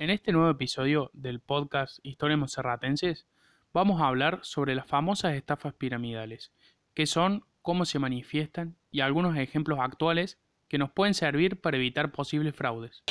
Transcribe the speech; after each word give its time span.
En 0.00 0.08
este 0.08 0.32
nuevo 0.32 0.48
episodio 0.48 1.10
del 1.12 1.40
podcast 1.40 1.98
Historias 2.02 2.38
Monserratenses 2.38 3.26
vamos 3.74 4.00
a 4.00 4.06
hablar 4.06 4.38
sobre 4.40 4.74
las 4.74 4.86
famosas 4.86 5.34
estafas 5.34 5.74
piramidales, 5.74 6.52
qué 6.94 7.04
son, 7.04 7.44
cómo 7.60 7.84
se 7.84 7.98
manifiestan 7.98 8.78
y 8.90 9.00
algunos 9.00 9.36
ejemplos 9.36 9.78
actuales 9.78 10.38
que 10.68 10.78
nos 10.78 10.90
pueden 10.90 11.12
servir 11.12 11.60
para 11.60 11.76
evitar 11.76 12.12
posibles 12.12 12.56
fraudes. 12.56 13.02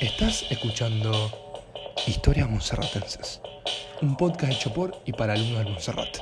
Estás 0.00 0.50
escuchando 0.50 1.12
Historias 2.08 2.50
Monserratenses, 2.50 3.40
un 4.02 4.16
podcast 4.16 4.52
hecho 4.52 4.74
por 4.74 5.00
y 5.06 5.12
para 5.12 5.34
alumnos 5.34 5.58
del 5.58 5.72
Monserrat. 5.74 6.18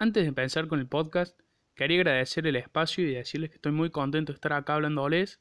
Antes 0.00 0.24
de 0.24 0.28
empezar 0.30 0.66
con 0.66 0.80
el 0.80 0.88
podcast, 0.88 1.38
quería 1.76 1.98
agradecer 1.98 2.44
el 2.44 2.56
espacio 2.56 3.08
y 3.08 3.14
decirles 3.14 3.50
que 3.50 3.56
estoy 3.56 3.70
muy 3.70 3.90
contento 3.90 4.32
de 4.32 4.34
estar 4.34 4.52
acá 4.52 4.74
hablándoles 4.74 5.38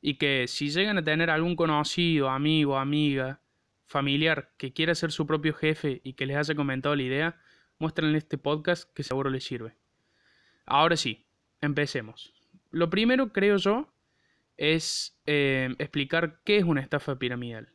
y 0.00 0.14
que 0.14 0.46
si 0.48 0.70
llegan 0.70 0.98
a 0.98 1.04
tener 1.04 1.30
algún 1.30 1.56
conocido, 1.56 2.28
amigo, 2.28 2.78
amiga, 2.78 3.40
familiar 3.86 4.50
que 4.56 4.72
quiera 4.72 4.94
ser 4.94 5.12
su 5.12 5.26
propio 5.26 5.54
jefe 5.54 6.00
y 6.04 6.14
que 6.14 6.26
les 6.26 6.36
haya 6.36 6.54
comentado 6.54 6.94
la 6.94 7.02
idea, 7.02 7.40
muéstrenle 7.78 8.18
este 8.18 8.38
podcast 8.38 8.92
que 8.92 9.02
seguro 9.02 9.30
les 9.30 9.44
sirve. 9.44 9.74
Ahora 10.64 10.96
sí, 10.96 11.26
empecemos. 11.60 12.32
Lo 12.70 12.90
primero, 12.90 13.32
creo 13.32 13.56
yo, 13.56 13.92
es 14.56 15.18
eh, 15.26 15.74
explicar 15.78 16.40
qué 16.44 16.58
es 16.58 16.64
una 16.64 16.80
estafa 16.80 17.18
piramidal. 17.18 17.68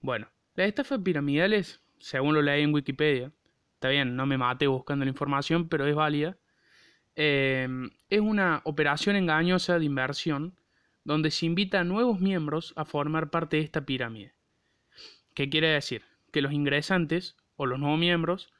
Bueno, 0.00 0.28
las 0.54 0.68
estafas 0.68 1.00
piramidales, 1.00 1.80
según 1.98 2.34
lo 2.34 2.42
leí 2.42 2.62
en 2.62 2.72
Wikipedia, 2.72 3.32
está 3.74 3.88
bien, 3.88 4.16
no 4.16 4.26
me 4.26 4.38
mate 4.38 4.66
buscando 4.66 5.04
la 5.04 5.10
información, 5.10 5.68
pero 5.68 5.86
es 5.86 5.94
válida, 5.94 6.36
eh, 7.16 7.68
es 8.08 8.20
una 8.20 8.60
operación 8.64 9.16
engañosa 9.16 9.78
de 9.78 9.84
inversión 9.84 10.56
donde 11.04 11.30
se 11.30 11.46
invita 11.46 11.80
a 11.80 11.84
nuevos 11.84 12.20
miembros 12.20 12.72
a 12.76 12.84
formar 12.84 13.30
parte 13.30 13.58
de 13.58 13.62
esta 13.62 13.84
pirámide. 13.84 14.32
¿Qué 15.34 15.50
quiere 15.50 15.68
decir? 15.68 16.02
Que 16.32 16.42
los 16.42 16.52
ingresantes, 16.52 17.36
o 17.56 17.66
los 17.66 17.78
nuevos 17.78 17.98
miembros, 17.98 18.52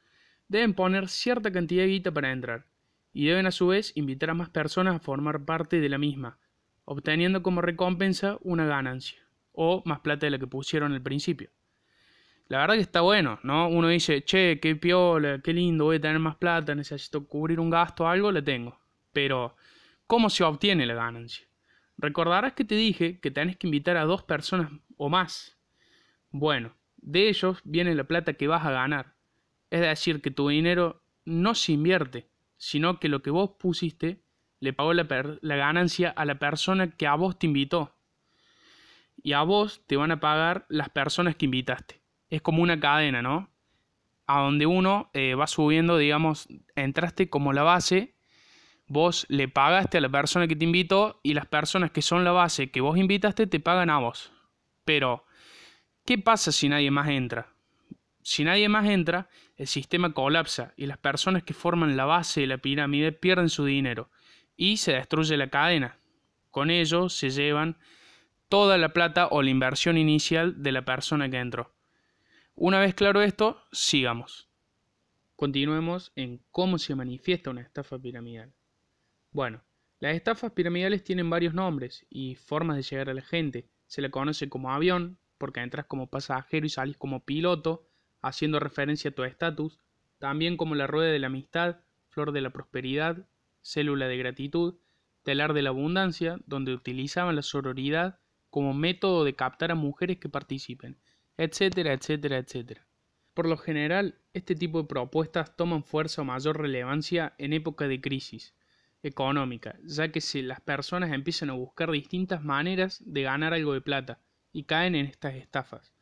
deben 0.48 0.74
poner 0.74 1.08
cierta 1.08 1.50
cantidad 1.50 1.82
de 1.82 1.88
guita 1.88 2.12
para 2.12 2.32
entrar, 2.32 2.66
y 3.12 3.26
deben 3.26 3.46
a 3.46 3.50
su 3.52 3.68
vez 3.68 3.92
invitar 3.96 4.30
a 4.30 4.34
más 4.34 4.50
personas 4.50 4.96
a 4.96 5.00
formar 5.00 5.44
parte 5.44 5.80
de 5.80 5.88
la 5.88 5.98
misma, 5.98 6.38
obteniendo 6.84 7.42
como 7.42 7.62
recompensa 7.62 8.38
una 8.42 8.66
ganancia, 8.66 9.18
o 9.52 9.82
más 9.86 10.00
plata 10.00 10.26
de 10.26 10.30
la 10.30 10.38
que 10.38 10.46
pusieron 10.46 10.92
al 10.92 11.02
principio. 11.02 11.50
La 12.48 12.58
verdad 12.58 12.74
que 12.74 12.82
está 12.82 13.00
bueno, 13.00 13.40
¿no? 13.42 13.68
Uno 13.68 13.88
dice, 13.88 14.22
che, 14.22 14.60
qué 14.60 14.76
piola, 14.76 15.40
qué 15.42 15.54
lindo, 15.54 15.84
voy 15.84 15.96
a 15.96 16.00
tener 16.00 16.18
más 16.18 16.36
plata, 16.36 16.74
necesito 16.74 17.26
cubrir 17.26 17.58
un 17.58 17.70
gasto 17.70 18.04
o 18.04 18.06
algo, 18.08 18.30
la 18.30 18.42
tengo. 18.44 18.78
Pero, 19.12 19.56
¿cómo 20.06 20.28
se 20.28 20.44
obtiene 20.44 20.84
la 20.84 20.94
ganancia? 20.94 21.46
Recordarás 21.96 22.54
que 22.54 22.64
te 22.64 22.74
dije 22.74 23.20
que 23.20 23.30
tenés 23.30 23.56
que 23.56 23.66
invitar 23.66 23.96
a 23.96 24.04
dos 24.04 24.22
personas 24.22 24.70
o 24.96 25.08
más. 25.08 25.56
Bueno, 26.30 26.74
de 26.96 27.28
ellos 27.28 27.60
viene 27.64 27.94
la 27.94 28.04
plata 28.04 28.34
que 28.34 28.48
vas 28.48 28.64
a 28.64 28.70
ganar. 28.70 29.14
Es 29.70 29.80
decir, 29.80 30.20
que 30.20 30.30
tu 30.30 30.48
dinero 30.48 31.02
no 31.24 31.54
se 31.54 31.72
invierte, 31.72 32.28
sino 32.56 32.98
que 32.98 33.08
lo 33.08 33.22
que 33.22 33.30
vos 33.30 33.52
pusiste 33.58 34.22
le 34.60 34.72
pagó 34.72 34.94
la, 34.94 35.04
ganancia 35.42 36.10
a 36.10 36.24
la 36.24 36.38
persona 36.38 36.90
que 36.90 37.06
a 37.06 37.14
vos 37.14 37.38
te 37.38 37.46
invitó. 37.46 37.94
Y 39.22 39.32
a 39.32 39.42
vos 39.42 39.82
te 39.86 39.96
van 39.96 40.10
a 40.10 40.20
pagar 40.20 40.66
las 40.68 40.88
personas 40.88 41.36
que 41.36 41.44
invitaste. 41.44 42.00
Es 42.30 42.42
como 42.42 42.62
una 42.62 42.80
cadena, 42.80 43.22
¿no? 43.22 43.50
A 44.26 44.40
donde 44.40 44.66
uno 44.66 45.10
eh, 45.12 45.34
va 45.34 45.46
subiendo, 45.46 45.98
digamos, 45.98 46.48
entraste 46.74 47.28
como 47.28 47.52
la 47.52 47.62
base 47.62 48.14
vos 48.86 49.26
le 49.28 49.48
pagaste 49.48 49.98
a 49.98 50.00
la 50.00 50.08
persona 50.08 50.46
que 50.46 50.56
te 50.56 50.64
invitó 50.64 51.20
y 51.22 51.34
las 51.34 51.46
personas 51.46 51.90
que 51.90 52.02
son 52.02 52.24
la 52.24 52.32
base 52.32 52.70
que 52.70 52.80
vos 52.80 52.98
invitaste 52.98 53.46
te 53.46 53.60
pagan 53.60 53.90
a 53.90 53.98
vos. 53.98 54.32
Pero, 54.84 55.24
¿qué 56.04 56.18
pasa 56.18 56.52
si 56.52 56.68
nadie 56.68 56.90
más 56.90 57.08
entra? 57.08 57.54
Si 58.22 58.44
nadie 58.44 58.68
más 58.68 58.86
entra, 58.86 59.28
el 59.56 59.66
sistema 59.66 60.12
colapsa 60.12 60.72
y 60.76 60.86
las 60.86 60.98
personas 60.98 61.42
que 61.42 61.54
forman 61.54 61.96
la 61.96 62.04
base 62.04 62.40
de 62.42 62.46
la 62.46 62.58
pirámide 62.58 63.12
pierden 63.12 63.50
su 63.50 63.64
dinero 63.64 64.10
y 64.56 64.78
se 64.78 64.92
destruye 64.92 65.36
la 65.36 65.50
cadena. 65.50 65.98
Con 66.50 66.70
ello 66.70 67.08
se 67.08 67.30
llevan 67.30 67.76
toda 68.48 68.78
la 68.78 68.90
plata 68.90 69.28
o 69.30 69.42
la 69.42 69.50
inversión 69.50 69.98
inicial 69.98 70.62
de 70.62 70.72
la 70.72 70.84
persona 70.84 71.28
que 71.28 71.38
entró. 71.38 71.74
Una 72.54 72.78
vez 72.78 72.94
claro 72.94 73.20
esto, 73.20 73.62
sigamos. 73.72 74.48
Continuemos 75.36 76.12
en 76.14 76.40
cómo 76.50 76.78
se 76.78 76.94
manifiesta 76.94 77.50
una 77.50 77.62
estafa 77.62 77.98
piramidal. 77.98 78.52
Bueno, 79.34 79.64
las 79.98 80.14
estafas 80.14 80.52
piramidales 80.52 81.02
tienen 81.02 81.28
varios 81.28 81.54
nombres 81.54 82.06
y 82.08 82.36
formas 82.36 82.76
de 82.76 82.84
llegar 82.84 83.10
a 83.10 83.14
la 83.14 83.20
gente. 83.20 83.68
Se 83.88 84.00
le 84.00 84.12
conoce 84.12 84.48
como 84.48 84.70
avión, 84.70 85.18
porque 85.38 85.58
entras 85.58 85.86
como 85.86 86.06
pasajero 86.06 86.64
y 86.64 86.68
sales 86.68 86.96
como 86.96 87.24
piloto, 87.24 87.84
haciendo 88.22 88.60
referencia 88.60 89.10
a 89.10 89.12
tu 89.12 89.24
estatus, 89.24 89.80
también 90.20 90.56
como 90.56 90.76
la 90.76 90.86
rueda 90.86 91.10
de 91.10 91.18
la 91.18 91.26
amistad, 91.26 91.80
flor 92.10 92.30
de 92.30 92.42
la 92.42 92.50
prosperidad, 92.50 93.26
célula 93.60 94.06
de 94.06 94.18
gratitud, 94.18 94.76
telar 95.24 95.52
de 95.52 95.62
la 95.62 95.70
abundancia, 95.70 96.38
donde 96.46 96.72
utilizaban 96.72 97.34
la 97.34 97.42
sororidad 97.42 98.20
como 98.50 98.72
método 98.72 99.24
de 99.24 99.34
captar 99.34 99.72
a 99.72 99.74
mujeres 99.74 100.18
que 100.18 100.28
participen, 100.28 100.96
etcétera, 101.38 101.92
etcétera, 101.92 102.38
etcétera. 102.38 102.86
Por 103.34 103.48
lo 103.48 103.56
general, 103.56 104.14
este 104.32 104.54
tipo 104.54 104.80
de 104.80 104.86
propuestas 104.86 105.56
toman 105.56 105.82
fuerza 105.82 106.22
o 106.22 106.24
mayor 106.24 106.60
relevancia 106.60 107.34
en 107.38 107.52
época 107.52 107.88
de 107.88 108.00
crisis, 108.00 108.54
económica, 109.04 109.76
ya 109.84 110.10
que 110.10 110.20
si 110.20 110.42
las 110.42 110.60
personas 110.60 111.12
empiezan 111.12 111.50
a 111.50 111.54
buscar 111.54 111.90
distintas 111.90 112.42
maneras 112.42 113.02
de 113.04 113.22
ganar 113.22 113.52
algo 113.52 113.74
de 113.74 113.82
plata 113.82 114.18
y 114.52 114.64
caen 114.64 114.94
en 114.94 115.06
estas 115.06 115.34
estafas. 115.34 115.92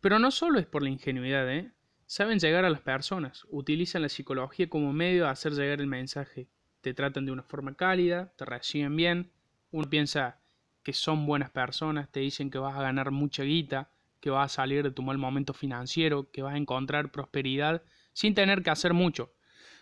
Pero 0.00 0.18
no 0.18 0.30
solo 0.30 0.58
es 0.58 0.66
por 0.66 0.82
la 0.82 0.88
ingenuidad, 0.88 1.50
¿eh? 1.52 1.72
Saben 2.06 2.38
llegar 2.38 2.64
a 2.64 2.70
las 2.70 2.80
personas, 2.80 3.46
utilizan 3.50 4.02
la 4.02 4.08
psicología 4.08 4.70
como 4.70 4.94
medio 4.94 5.24
de 5.24 5.30
hacer 5.30 5.52
llegar 5.52 5.80
el 5.80 5.88
mensaje. 5.88 6.48
Te 6.80 6.94
tratan 6.94 7.26
de 7.26 7.32
una 7.32 7.42
forma 7.42 7.74
cálida, 7.74 8.32
te 8.36 8.46
reciben 8.46 8.96
bien, 8.96 9.30
uno 9.70 9.90
piensa 9.90 10.40
que 10.82 10.94
son 10.94 11.26
buenas 11.26 11.50
personas, 11.50 12.10
te 12.10 12.20
dicen 12.20 12.50
que 12.50 12.58
vas 12.58 12.76
a 12.76 12.82
ganar 12.82 13.10
mucha 13.10 13.42
guita, 13.42 13.90
que 14.20 14.30
vas 14.30 14.52
a 14.52 14.54
salir 14.54 14.84
de 14.84 14.90
tu 14.90 15.02
mal 15.02 15.18
momento 15.18 15.52
financiero, 15.52 16.30
que 16.30 16.40
vas 16.40 16.54
a 16.54 16.58
encontrar 16.58 17.12
prosperidad 17.12 17.82
sin 18.14 18.34
tener 18.34 18.62
que 18.62 18.70
hacer 18.70 18.94
mucho. 18.94 19.34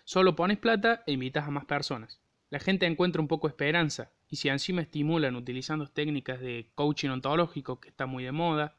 Solo 0.05 0.35
pones 0.35 0.59
plata 0.59 1.05
e 1.07 1.13
invitas 1.13 1.47
a 1.47 1.51
más 1.51 1.65
personas 1.65 2.21
la 2.57 2.61
gente 2.61 2.87
encuentra 2.87 3.21
un 3.21 3.29
poco 3.29 3.49
de 3.49 3.51
esperanza 3.51 4.11
y 4.31 4.37
si 4.37 4.49
encima 4.49 4.81
estimulan 4.81 5.37
utilizando 5.37 5.87
técnicas 5.89 6.41
de 6.41 6.71
coaching 6.75 7.11
ontológico 7.11 7.81
que 7.81 7.91
está 7.91 8.07
muy 8.07 8.25
de 8.25 8.33
moda, 8.33 8.79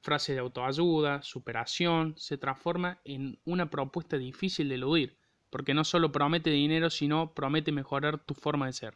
frases 0.00 0.36
de 0.36 0.42
autoayuda, 0.42 1.22
superación, 1.22 2.14
se 2.16 2.38
transforma 2.38 3.00
en 3.04 3.40
una 3.44 3.68
propuesta 3.68 4.16
difícil 4.16 4.68
de 4.68 4.76
eludir, 4.76 5.16
porque 5.50 5.74
no 5.74 5.82
solo 5.82 6.12
promete 6.12 6.50
dinero, 6.50 6.88
sino 6.88 7.34
promete 7.34 7.72
mejorar 7.72 8.24
tu 8.24 8.34
forma 8.34 8.66
de 8.66 8.74
ser. 8.74 8.94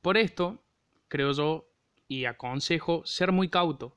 Por 0.00 0.16
esto, 0.16 0.60
creo 1.06 1.30
yo, 1.30 1.68
y 2.08 2.24
aconsejo 2.24 3.06
ser 3.06 3.30
muy 3.30 3.48
cauto, 3.48 3.96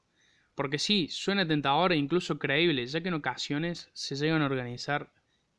porque 0.53 0.77
sí, 0.77 1.07
suena 1.09 1.47
tentador 1.47 1.93
e 1.93 1.97
incluso 1.97 2.37
creíble, 2.37 2.85
ya 2.85 3.01
que 3.01 3.07
en 3.07 3.15
ocasiones 3.15 3.89
se 3.93 4.15
llegan 4.17 4.43
a 4.43 4.45
organizar 4.45 5.11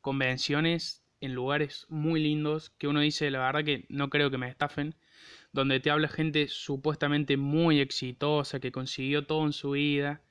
convenciones 0.03 1.03
en 1.21 1.34
lugares 1.34 1.87
muy 1.88 2.21
lindos 2.22 2.71
que 2.71 2.88
uno 2.88 3.00
dice, 3.00 3.31
la 3.31 3.41
verdad 3.41 3.65
que 3.65 3.87
no 3.88 4.10
creo 4.10 4.31
que 4.31 4.38
me 4.38 4.49
estafen, 4.49 4.94
donde 5.53 5.81
te 5.81 5.91
habla 5.91 6.09
gente 6.09 6.49
supuestamente 6.49 7.37
muy 7.37 7.81
exitosa, 7.81 8.60
que 8.60 8.72
consiguió 8.72 9.27
todo 9.27 9.44
en 9.47 9.53
su 9.53 9.71
vida. 9.71 10.22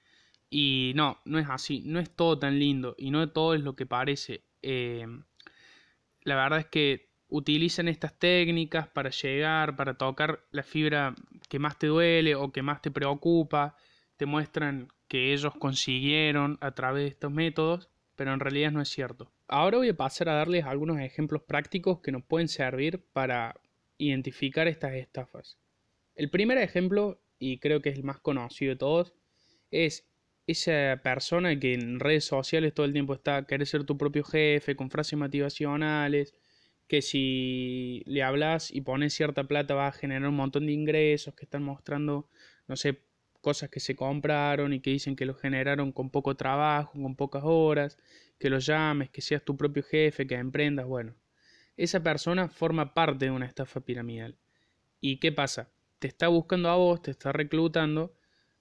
Y 0.50 0.94
no, 0.96 1.19
no 1.25 1.40
es 1.40 1.50
así, 1.50 1.81
no 1.85 2.00
es 2.00 2.09
todo 2.16 2.40
tan 2.40 2.59
lindo 2.59 2.96
y 2.97 3.12
no 3.12 3.29
todo 3.29 3.56
es 3.56 3.62
lo 3.62 3.75
que 3.75 3.85
parece. 3.85 4.44
Eh, 4.62 5.06
la 6.23 6.35
verdad 6.35 6.59
es 6.59 6.66
que 6.68 7.09
utilizan 7.28 7.88
estas 7.88 8.17
técnicas 8.17 8.88
para 8.88 9.09
llegar, 9.09 9.75
para 9.75 9.96
tocar 9.97 10.46
la 10.52 10.63
fibra 10.63 11.16
que 11.50 11.59
más 11.59 11.78
te 11.79 11.88
duele 11.88 12.35
o 12.35 12.52
que 12.52 12.62
más 12.62 12.81
te 12.81 12.91
preocupa. 12.91 13.75
Te 14.17 14.26
muestran 14.26 14.90
que 15.08 15.34
ellos 15.34 15.53
consiguieron 15.59 16.58
a 16.61 16.72
través 16.72 17.03
de 17.03 17.09
estos 17.09 17.31
métodos, 17.31 17.90
pero 18.16 18.34
en 18.34 18.40
realidad 18.40 18.72
no 18.72 18.82
es 18.82 18.90
cierto. 18.90 19.32
Ahora 19.47 19.78
voy 19.78 19.90
a 19.90 19.97
pasar 19.97 20.29
a 20.29 20.35
darles 20.35 20.66
algunos 20.66 21.00
ejemplos 21.00 21.44
prácticos 21.44 22.00
que 22.02 22.12
nos 22.12 22.23
pueden 22.23 22.47
servir 22.47 23.03
para 23.14 23.56
identificar 23.97 24.67
estas 24.67 24.94
estafas. 24.94 25.58
El 26.16 26.29
primer 26.29 26.58
ejemplo, 26.58 27.22
y 27.40 27.59
creo 27.59 27.82
que 27.82 27.90
es 27.90 27.97
el 27.97 28.03
más 28.03 28.20
conocido 28.20 28.72
de 28.72 28.78
todos, 28.78 29.14
es 29.72 30.08
esa 30.47 31.02
persona 31.03 31.59
que 31.59 31.73
en 31.73 32.00
redes 32.00 32.26
sociales 32.26 32.73
todo 32.73 32.85
el 32.85 32.94
tiempo 32.94 33.14
está, 33.14 33.46
querer 33.46 33.67
ser 33.67 33.84
tu 33.84 33.97
propio 33.97 34.23
jefe, 34.23 34.76
con 34.76 34.90
frases 34.90 35.17
motivacionales, 35.17 36.34
que 36.88 37.02
si 37.02 38.03
le 38.06 38.23
hablas 38.23 38.72
y 38.72 38.82
pones 38.82 39.14
cierta 39.14 39.46
plata 39.46 39.73
va 39.73 39.88
a 39.88 39.91
generar 39.91 40.29
un 40.29 40.35
montón 40.35 40.67
de 40.67 40.73
ingresos, 40.73 41.34
que 41.34 41.46
están 41.46 41.64
mostrando, 41.64 42.29
no 42.67 42.76
sé, 42.76 43.02
cosas 43.46 43.70
que 43.70 43.80
se 43.80 43.96
compraron 43.96 44.74
y 44.74 44.80
que 44.80 44.90
dicen 44.90 45.16
que 45.16 45.26
lo 45.26 45.36
generaron 45.36 45.92
con 45.92 46.09
poco 46.09 46.36
trabajo, 46.36 46.94
con 47.00 47.16
pocas 47.16 47.44
horas, 47.46 47.97
que 48.40 48.50
lo 48.50 48.59
llames, 48.59 49.12
que 49.12 49.22
seas 49.22 49.44
tu 49.44 49.56
propio 49.56 49.84
jefe, 49.84 50.26
que 50.26 50.36
emprendas, 50.36 50.88
bueno. 50.88 51.16
Esa 51.78 52.02
persona 52.02 52.50
forma 52.50 52.94
parte 52.94 53.26
de 53.26 53.32
una 53.32 53.46
estafa 53.46 53.82
piramidal. 53.82 54.36
¿Y 55.00 55.20
qué 55.20 55.32
pasa? 55.32 55.70
te 56.00 56.08
está 56.08 56.28
buscando 56.28 56.70
a 56.70 56.76
vos, 56.76 57.02
te 57.02 57.12
está 57.12 57.32
reclutando 57.32 58.16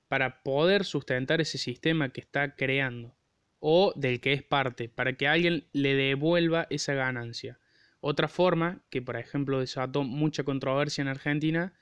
para 0.09 0.43
poder 0.43 0.85
sustentar 0.85 1.41
ese 1.41 1.59
sistema 1.59 2.11
que 2.11 2.21
está 2.21 2.55
creando 2.57 3.15
o 3.59 3.93
del 3.97 4.21
que 4.21 4.33
es 4.33 4.43
parte, 4.43 4.89
para 4.89 5.15
que 5.15 5.27
alguien 5.27 5.67
le 5.73 5.95
devuelva 5.95 6.67
esa 6.71 6.95
ganancia. 6.95 7.59
Otra 8.01 8.29
forma, 8.29 8.83
que 8.91 9.01
por 9.01 9.17
ejemplo 9.17 9.61
desató 9.61 10.05
mucha 10.05 10.45
controversia 10.45 11.03
en 11.03 11.09
Argentina, 11.09 11.73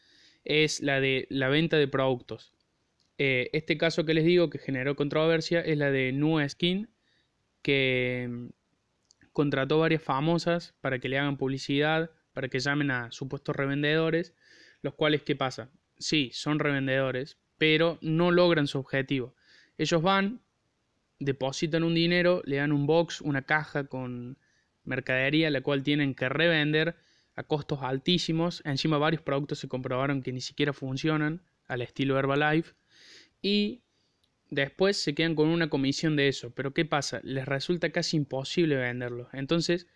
es 0.45 0.81
la 0.81 1.01
de 1.01 1.27
la 1.31 1.49
venta 1.49 1.77
de 1.77 1.89
productos. 1.89 2.53
Eh, 3.25 3.51
este 3.53 3.79
caso 3.79 4.05
que 4.05 4.15
les 4.15 4.25
digo 4.25 4.51
que 4.51 4.59
generó 4.59 4.97
controversia 4.97 5.61
es 5.61 5.79
la 5.79 5.93
de 5.93 6.11
Nua 6.11 6.49
Skin, 6.49 6.89
que 7.63 8.27
mm, 8.29 8.47
contrató 9.31 9.79
varias 9.79 10.03
famosas 10.03 10.75
para 10.81 10.99
que 10.99 11.09
le 11.09 11.21
hagan 11.21 11.37
publicidad, 11.37 12.11
para 12.33 12.49
que 12.49 12.59
llamen 12.59 12.91
a 12.91 13.13
supuestos 13.13 13.55
revendedores, 13.55 14.35
los 14.81 14.95
cuales, 14.95 15.23
¿qué 15.23 15.37
pasa? 15.37 15.71
Sí, 15.99 16.31
son 16.33 16.59
revendedores, 16.59 17.39
pero 17.59 17.97
no 18.01 18.33
logran 18.33 18.67
su 18.67 18.81
objetivo. 18.81 19.37
Ellos 19.79 20.03
van, 20.03 20.41
depositan 21.21 21.85
un 21.85 21.95
dinero, 21.95 22.43
le 22.45 22.57
dan 22.57 22.73
un 22.73 22.87
box, 22.87 23.21
una 23.21 23.43
caja 23.43 23.85
con 23.85 24.37
mercadería, 24.83 25.49
la 25.51 25.61
cual 25.61 25.85
tienen 25.85 26.17
que 26.17 26.29
revender 26.29 26.97
a 27.37 27.45
costos 27.45 27.83
altísimos. 27.83 28.63
Encima 28.65 28.99
varios 28.99 29.23
productos 29.23 29.61
se 29.61 29.69
comprobaron 29.69 30.25
que 30.25 30.33
ni 30.33 30.41
siquiera 30.41 30.73
funcionan 30.73 31.41
al 31.69 31.83
estilo 31.83 32.19
Herbalife. 32.19 32.75
Y 33.43 33.83
después 34.49 34.97
se 34.97 35.15
quedan 35.15 35.35
con 35.35 35.49
una 35.49 35.69
comisión 35.69 36.17
de 36.17 36.29
eso. 36.29 36.55
Pero 36.55 36.73
¿qué 36.73 36.85
pasa? 36.85 37.21
Les 37.25 37.45
resulta 37.45 37.91
casi 37.91 38.17
imposible 38.17 38.77
venderlos. 38.77 39.29
Entonces, 39.33 39.87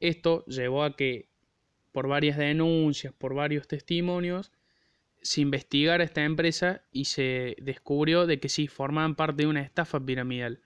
esto 0.00 0.44
llevó 0.46 0.84
a 0.84 0.96
que 0.96 1.28
por 1.92 2.08
varias 2.08 2.38
denuncias, 2.38 3.12
por 3.12 3.34
varios 3.34 3.68
testimonios, 3.68 4.52
se 5.22 5.40
investigara 5.40 6.04
esta 6.04 6.24
empresa 6.24 6.84
y 6.92 7.06
se 7.06 7.56
descubrió 7.60 8.26
de 8.26 8.40
que 8.40 8.48
sí, 8.48 8.68
formaban 8.68 9.14
parte 9.14 9.42
de 9.42 9.48
una 9.48 9.62
estafa 9.62 10.00
piramidal. 10.00 10.60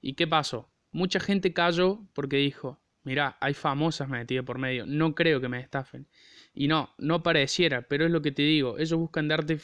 ¿Y 0.00 0.14
qué 0.14 0.26
pasó? 0.26 0.70
Mucha 0.90 1.20
gente 1.20 1.52
cayó 1.52 2.06
porque 2.14 2.36
dijo, 2.36 2.82
Mirá, 3.04 3.36
hay 3.40 3.54
famosas 3.54 4.08
metidas 4.08 4.44
por 4.44 4.58
medio. 4.58 4.86
No 4.86 5.14
creo 5.14 5.40
que 5.40 5.48
me 5.48 5.60
estafen. 5.60 6.06
Y 6.54 6.68
no, 6.68 6.94
no 6.98 7.22
pareciera, 7.22 7.82
pero 7.82 8.04
es 8.04 8.12
lo 8.12 8.22
que 8.22 8.32
te 8.32 8.42
digo. 8.42 8.78
Ellos 8.78 8.98
buscan 8.98 9.28
darte 9.28 9.58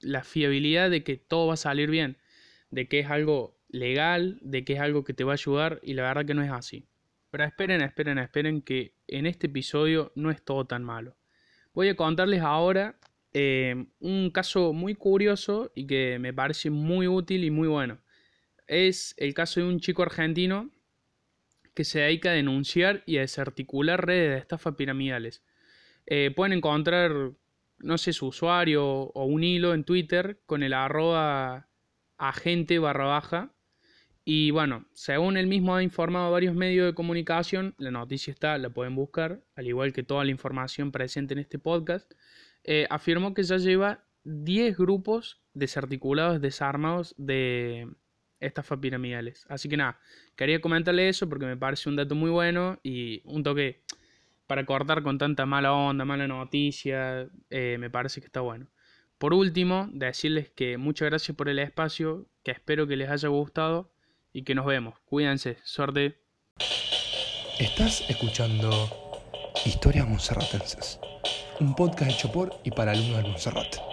la 0.00 0.24
fiabilidad 0.24 0.90
de 0.90 1.04
que 1.04 1.16
todo 1.16 1.48
va 1.48 1.54
a 1.54 1.58
salir 1.58 1.90
bien. 1.90 2.16
De 2.70 2.88
que 2.88 3.00
es 3.00 3.10
algo 3.10 3.58
legal, 3.68 4.38
de 4.42 4.64
que 4.64 4.74
es 4.74 4.80
algo 4.80 5.04
que 5.04 5.14
te 5.14 5.24
va 5.24 5.32
a 5.32 5.34
ayudar. 5.34 5.80
Y 5.82 5.94
la 5.94 6.02
verdad 6.02 6.26
que 6.26 6.34
no 6.34 6.42
es 6.42 6.50
así. 6.50 6.86
Pero 7.30 7.44
esperen, 7.44 7.80
esperen, 7.80 8.18
esperen 8.18 8.62
que 8.62 8.94
en 9.06 9.26
este 9.26 9.46
episodio 9.46 10.12
no 10.14 10.30
es 10.30 10.42
todo 10.42 10.66
tan 10.66 10.82
malo. 10.82 11.16
Voy 11.72 11.88
a 11.88 11.94
contarles 11.94 12.42
ahora 12.42 12.98
eh, 13.32 13.86
un 14.00 14.30
caso 14.30 14.72
muy 14.72 14.96
curioso 14.96 15.70
y 15.74 15.86
que 15.86 16.18
me 16.18 16.34
parece 16.34 16.70
muy 16.70 17.06
útil 17.06 17.44
y 17.44 17.50
muy 17.50 17.68
bueno. 17.68 18.00
Es 18.66 19.14
el 19.18 19.34
caso 19.34 19.60
de 19.60 19.66
un 19.66 19.80
chico 19.80 20.02
argentino 20.02 20.70
que 21.74 21.84
se 21.84 22.00
dedica 22.00 22.30
a 22.30 22.34
denunciar 22.34 23.02
y 23.06 23.18
a 23.18 23.20
desarticular 23.20 24.04
redes 24.04 24.30
de 24.30 24.38
estafa 24.38 24.76
piramidales. 24.76 25.44
Eh, 26.06 26.32
pueden 26.34 26.52
encontrar, 26.52 27.32
no 27.82 27.98
sé, 27.98 28.12
su 28.12 28.26
usuario 28.28 28.84
o 28.84 29.24
un 29.24 29.44
hilo 29.44 29.74
en 29.74 29.84
Twitter 29.84 30.40
con 30.46 30.62
el 30.62 30.72
arroba 30.72 31.68
agente 32.18 32.78
barra 32.78 33.06
baja. 33.06 33.54
Y 34.24 34.50
bueno, 34.50 34.86
según 34.92 35.36
él 35.36 35.46
mismo 35.46 35.74
ha 35.74 35.82
informado 35.82 36.30
varios 36.30 36.54
medios 36.54 36.86
de 36.86 36.94
comunicación, 36.94 37.74
la 37.78 37.90
noticia 37.90 38.32
está, 38.32 38.58
la 38.58 38.70
pueden 38.70 38.94
buscar, 38.94 39.42
al 39.54 39.66
igual 39.66 39.92
que 39.92 40.02
toda 40.02 40.24
la 40.24 40.30
información 40.30 40.92
presente 40.92 41.34
en 41.34 41.40
este 41.40 41.58
podcast, 41.58 42.12
eh, 42.64 42.86
afirmó 42.90 43.34
que 43.34 43.42
ya 43.42 43.56
lleva 43.56 44.04
10 44.24 44.76
grupos 44.76 45.42
desarticulados, 45.54 46.40
desarmados 46.40 47.14
de, 47.16 47.88
estafas 48.40 48.78
piramidales. 48.78 49.46
Así 49.48 49.68
que 49.68 49.76
nada, 49.76 50.00
quería 50.34 50.60
comentarle 50.60 51.08
eso 51.08 51.28
porque 51.28 51.46
me 51.46 51.56
parece 51.56 51.88
un 51.88 51.96
dato 51.96 52.14
muy 52.14 52.30
bueno 52.30 52.80
y 52.82 53.22
un 53.24 53.42
toque 53.42 53.82
para 54.50 54.66
cortar 54.66 55.04
con 55.04 55.16
tanta 55.16 55.46
mala 55.46 55.72
onda, 55.72 56.04
mala 56.04 56.26
noticia, 56.26 57.28
eh, 57.50 57.76
me 57.78 57.88
parece 57.88 58.20
que 58.20 58.26
está 58.26 58.40
bueno. 58.40 58.66
Por 59.16 59.32
último, 59.32 59.88
decirles 59.92 60.50
que 60.50 60.76
muchas 60.76 61.08
gracias 61.08 61.36
por 61.36 61.48
el 61.48 61.60
espacio, 61.60 62.26
que 62.42 62.50
espero 62.50 62.88
que 62.88 62.96
les 62.96 63.08
haya 63.10 63.28
gustado 63.28 63.92
y 64.32 64.42
que 64.42 64.56
nos 64.56 64.66
vemos. 64.66 64.98
Cuídense, 65.04 65.58
suerte. 65.62 66.18
Estás 67.60 68.02
escuchando 68.10 68.90
Historias 69.64 70.08
Monserratenses, 70.08 70.98
un 71.60 71.76
podcast 71.76 72.10
hecho 72.10 72.32
por 72.32 72.50
y 72.64 72.72
para 72.72 72.90
alumnos 72.90 73.22
de 73.22 73.28
Monserrat. 73.28 73.89